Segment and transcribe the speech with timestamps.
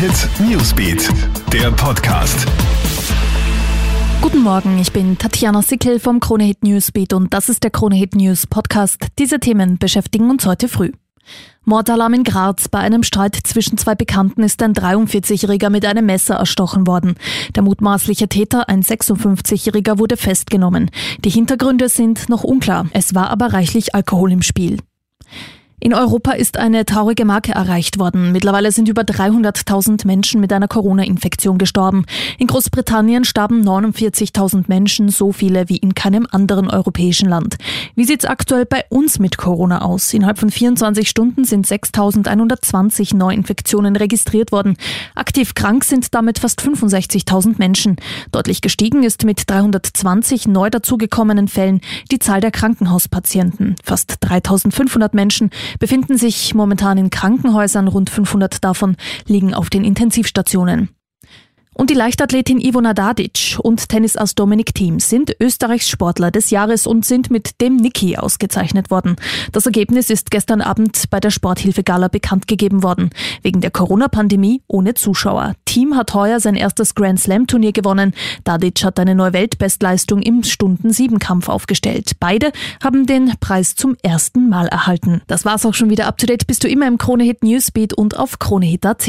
[0.00, 1.10] Hit Newsbeat,
[1.52, 2.46] der Podcast.
[4.22, 8.46] Guten Morgen, ich bin Tatjana Sickel vom Kronehit Newsbeat und das ist der Kronehit News
[8.46, 9.08] Podcast.
[9.18, 10.92] Diese Themen beschäftigen uns heute früh.
[11.66, 12.70] Mordalarm in Graz.
[12.70, 17.16] Bei einem Streit zwischen zwei Bekannten ist ein 43-Jähriger mit einem Messer erstochen worden.
[17.54, 20.90] Der mutmaßliche Täter, ein 56-Jähriger, wurde festgenommen.
[21.26, 22.86] Die Hintergründe sind noch unklar.
[22.94, 24.78] Es war aber reichlich Alkohol im Spiel.
[25.82, 28.32] In Europa ist eine traurige Marke erreicht worden.
[28.32, 32.04] Mittlerweile sind über 300.000 Menschen mit einer Corona-Infektion gestorben.
[32.36, 37.56] In Großbritannien starben 49.000 Menschen, so viele wie in keinem anderen europäischen Land.
[37.94, 40.12] Wie sieht's aktuell bei uns mit Corona aus?
[40.12, 44.76] Innerhalb von 24 Stunden sind 6.120 Neuinfektionen registriert worden.
[45.14, 47.96] Aktiv krank sind damit fast 65.000 Menschen.
[48.32, 53.76] Deutlich gestiegen ist mit 320 neu dazugekommenen Fällen die Zahl der Krankenhauspatienten.
[53.82, 55.48] Fast 3.500 Menschen
[55.78, 60.90] befinden sich momentan in Krankenhäusern, rund 500 davon liegen auf den Intensivstationen.
[61.80, 67.06] Und die Leichtathletin Ivona Dadic und Tennisass Dominik Thiem sind Österreichs Sportler des Jahres und
[67.06, 69.16] sind mit dem Niki ausgezeichnet worden.
[69.52, 73.08] Das Ergebnis ist gestern Abend bei der Sporthilfe-Gala bekannt gegeben worden.
[73.40, 75.54] Wegen der Corona-Pandemie ohne Zuschauer.
[75.64, 78.12] Thiem hat heuer sein erstes Grand Slam-Turnier gewonnen.
[78.44, 82.12] Dadic hat eine neue Weltbestleistung im Stunden-7-Kampf aufgestellt.
[82.20, 82.52] Beide
[82.84, 85.22] haben den Preis zum ersten Mal erhalten.
[85.28, 86.08] Das war's auch schon wieder.
[86.08, 89.08] Up to date bist du immer im Kronehit Newsbeat und auf kronehit.at.